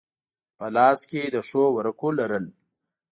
[0.57, 2.45] په لاس کې د ښو ورقو لرل.